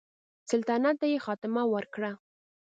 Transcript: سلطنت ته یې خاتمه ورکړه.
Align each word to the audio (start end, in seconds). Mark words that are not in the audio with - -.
سلطنت 0.49 0.95
ته 1.01 1.05
یې 1.11 1.19
خاتمه 1.25 1.63
ورکړه. 1.73 2.11